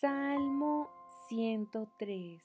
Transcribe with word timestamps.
Salmo 0.00 0.90
103 1.28 2.40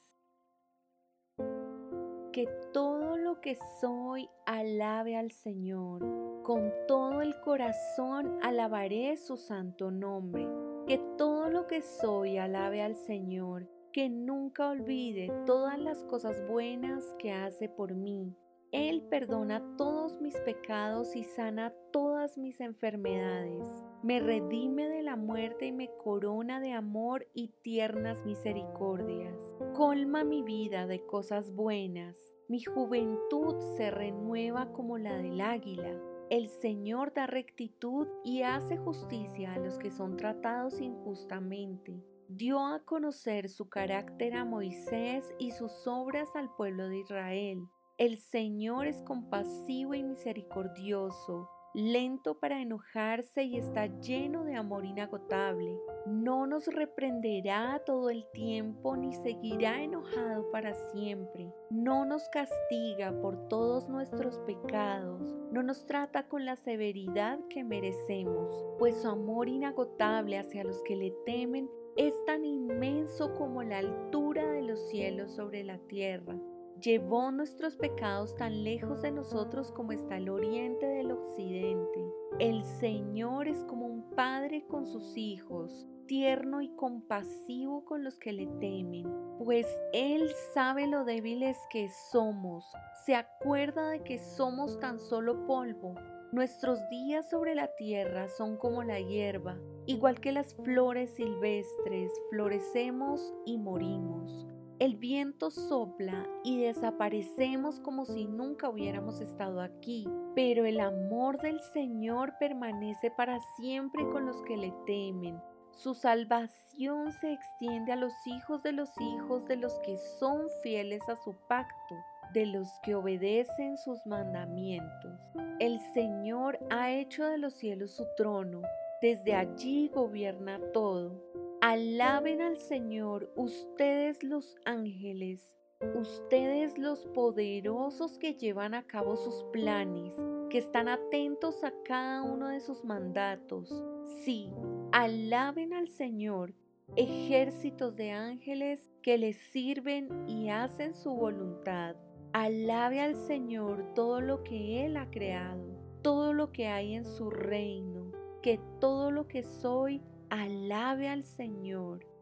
Que 2.32 2.48
todo 2.74 3.16
lo 3.16 3.42
que 3.42 3.60
soy 3.80 4.28
alabe 4.48 5.16
al 5.16 5.30
Señor, 5.30 6.02
con 6.42 6.74
todo 6.88 7.22
el 7.22 7.40
corazón 7.42 8.40
alabaré 8.42 9.18
su 9.18 9.38
santo 9.38 9.92
nombre. 9.92 10.48
Que 10.88 10.98
todo 11.16 11.52
lo 11.52 11.68
que 11.68 11.84
soy 11.84 12.40
alabe 12.40 12.82
al 12.82 12.96
Señor, 12.96 13.70
que 13.92 14.10
nunca 14.10 14.70
olvide 14.70 15.32
todas 15.46 15.78
las 15.78 16.04
cosas 16.06 16.42
buenas 16.48 17.14
que 17.20 17.34
hace 17.34 17.70
por 17.70 17.94
mí. 17.94 18.36
Él 18.74 19.04
perdona 19.04 19.64
todos 19.78 20.20
mis 20.20 20.36
pecados 20.40 21.16
y 21.16 21.24
sana 21.24 21.72
todas 21.92 22.40
mis 22.40 22.60
enfermedades. 22.60 23.68
Me 24.02 24.20
redime 24.20 24.90
de 24.90 25.04
la 25.04 25.16
muerte 25.16 25.68
y 25.68 25.72
me 25.72 25.92
corona 26.04 26.60
de 26.60 26.74
amor 26.74 27.28
y 27.36 27.50
tiernas 27.62 28.26
misericordias. 28.26 29.38
Colma 29.76 30.24
mi 30.24 30.42
vida 30.42 30.88
de 30.88 31.06
cosas 31.06 31.54
buenas. 31.54 32.18
Mi 32.48 32.64
juventud 32.64 33.60
se 33.78 33.92
renueva 33.92 34.74
como 34.74 34.98
la 34.98 35.18
del 35.18 35.40
águila. 35.40 35.96
El 36.32 36.48
Señor 36.48 37.14
da 37.14 37.28
rectitud 37.28 38.08
y 38.24 38.42
hace 38.42 38.78
justicia 38.78 39.54
a 39.54 39.60
los 39.60 39.78
que 39.78 39.92
son 39.92 40.18
tratados 40.18 40.82
injustamente. 40.82 42.04
Dio 42.28 42.66
a 42.66 42.80
conocer 42.80 43.50
su 43.50 43.70
carácter 43.70 44.34
a 44.34 44.46
Moisés 44.46 45.32
y 45.38 45.52
sus 45.52 45.86
obras 45.86 46.36
al 46.36 46.50
pueblo 46.56 46.90
de 46.90 46.98
Israel. 46.98 47.68
El 48.04 48.18
Señor 48.18 48.86
es 48.88 49.02
compasivo 49.04 49.94
y 49.94 50.04
misericordioso, 50.04 51.50
lento 51.74 52.38
para 52.38 52.62
enojarse 52.62 53.44
y 53.44 53.56
está 53.56 53.86
lleno 54.02 54.44
de 54.44 54.56
amor 54.56 54.84
inagotable. 54.84 55.80
No 56.06 56.46
nos 56.46 56.68
reprenderá 56.68 57.82
todo 57.86 58.10
el 58.10 58.30
tiempo 58.34 58.98
ni 58.98 59.14
seguirá 59.14 59.82
enojado 59.82 60.52
para 60.52 60.74
siempre. 60.92 61.50
No 61.70 62.04
nos 62.04 62.28
castiga 62.28 63.18
por 63.22 63.48
todos 63.48 63.88
nuestros 63.88 64.38
pecados, 64.40 65.22
no 65.54 65.64
nos 65.64 65.86
trata 65.86 66.28
con 66.28 66.44
la 66.44 66.58
severidad 66.58 67.40
que 67.48 67.64
merecemos, 67.64 68.66
pues 68.80 69.02
su 69.02 69.08
amor 69.08 69.48
inagotable 69.48 70.38
hacia 70.40 70.66
los 70.66 70.84
que 70.84 70.98
le 70.98 71.14
temen 71.26 71.70
es 71.96 72.14
tan 72.26 72.44
inmenso 72.44 73.34
como 73.36 73.64
la 73.64 73.78
altura 73.78 74.52
de 74.52 74.64
los 74.64 74.90
cielos 74.90 75.32
sobre 75.32 75.64
la 75.64 75.78
tierra 75.88 76.38
llevó 76.84 77.32
nuestros 77.32 77.78
pecados 77.78 78.36
tan 78.36 78.64
lejos 78.64 79.02
de 79.02 79.12
nosotros 79.12 79.72
como 79.72 79.94
está 79.94 80.18
el 80.18 80.30
oriente 80.30 80.86
del 80.86 81.12
occidente. 81.12 82.12
El 82.40 82.64
Señor 82.64 83.48
es 83.48 83.64
como 83.64 83.86
un 83.86 84.10
padre 84.12 84.66
con 84.68 84.86
sus 84.86 85.16
hijos, 85.16 85.88
tierno 86.08 86.62
y 86.62 86.76
compasivo 86.76 87.86
con 87.86 88.04
los 88.04 88.20
que 88.20 88.34
le 88.34 88.48
temen, 88.60 89.08
pues 89.38 89.66
Él 89.94 90.30
sabe 90.54 90.88
lo 90.88 91.06
débiles 91.06 91.58
que 91.70 91.88
somos, 92.12 92.66
se 93.06 93.16
acuerda 93.16 93.90
de 93.90 94.04
que 94.04 94.20
somos 94.20 94.78
tan 94.80 95.00
solo 95.00 95.48
polvo. 95.48 95.96
Nuestros 96.34 96.80
días 96.90 97.30
sobre 97.30 97.56
la 97.56 97.68
tierra 97.76 98.28
son 98.28 98.58
como 98.58 98.84
la 98.84 99.00
hierba, 99.00 99.58
igual 99.86 100.20
que 100.20 100.32
las 100.32 100.54
flores 100.56 101.12
silvestres, 101.12 102.12
florecemos 102.32 103.34
y 103.46 103.58
morimos. 103.58 104.53
El 104.84 104.98
viento 104.98 105.50
sopla 105.50 106.28
y 106.44 106.60
desaparecemos 106.60 107.80
como 107.80 108.04
si 108.04 108.26
nunca 108.26 108.68
hubiéramos 108.68 109.22
estado 109.22 109.62
aquí, 109.62 110.06
pero 110.36 110.66
el 110.66 110.82
amor 110.82 111.40
del 111.40 111.62
Señor 111.72 112.34
permanece 112.38 113.10
para 113.10 113.40
siempre 113.56 114.04
con 114.10 114.26
los 114.26 114.42
que 114.42 114.58
le 114.58 114.74
temen. 114.86 115.40
Su 115.72 115.94
salvación 115.94 117.14
se 117.14 117.32
extiende 117.32 117.94
a 117.94 117.96
los 117.96 118.12
hijos 118.26 118.62
de 118.62 118.74
los 118.74 118.90
hijos 119.00 119.46
de 119.46 119.56
los 119.56 119.72
que 119.86 119.98
son 120.20 120.50
fieles 120.64 121.08
a 121.08 121.16
su 121.16 121.34
pacto, 121.48 121.96
de 122.34 122.46
los 122.48 122.68
que 122.84 122.96
obedecen 122.96 123.78
sus 123.78 124.06
mandamientos. 124.06 125.18
El 125.62 125.80
Señor 125.94 126.60
ha 126.70 126.92
hecho 126.92 127.26
de 127.26 127.38
los 127.38 127.54
cielos 127.54 127.92
su 127.92 128.06
trono, 128.18 128.62
desde 129.02 129.34
allí 129.34 129.88
gobierna 129.88 130.60
todo. 130.74 131.33
Alaben 131.66 132.42
al 132.42 132.58
Señor 132.58 133.32
ustedes 133.38 134.22
los 134.22 134.58
ángeles, 134.66 135.50
ustedes 135.96 136.78
los 136.78 137.06
poderosos 137.14 138.18
que 138.18 138.34
llevan 138.34 138.74
a 138.74 138.84
cabo 138.84 139.16
sus 139.16 139.46
planes, 139.54 140.14
que 140.50 140.58
están 140.58 140.90
atentos 140.90 141.64
a 141.64 141.72
cada 141.86 142.22
uno 142.22 142.50
de 142.50 142.60
sus 142.60 142.84
mandatos. 142.84 143.82
Sí, 144.26 144.52
alaben 144.92 145.74
al 145.74 145.88
Señor, 145.88 146.54
ejércitos 146.98 147.96
de 147.96 148.12
ángeles 148.12 148.92
que 149.02 149.18
les 149.18 149.38
sirven 149.38 150.28
y 150.28 150.50
hacen 150.50 150.94
su 150.94 151.12
voluntad. 151.12 151.96
Alabe 152.34 153.00
al 153.00 153.16
Señor 153.16 153.94
todo 153.96 154.20
lo 154.20 154.44
que 154.44 154.86
Él 154.86 154.98
ha 154.98 155.10
creado, 155.10 155.64
todo 156.02 156.34
lo 156.34 156.52
que 156.52 156.68
hay 156.68 156.96
en 156.96 157.06
su 157.06 157.30
reino, 157.30 158.12
que 158.42 158.60
todo 158.82 159.12
lo 159.12 159.30
que 159.30 159.44
soy 159.44 160.02
alabe 160.34 161.10
al 161.10 161.24
Señor. 161.24 162.13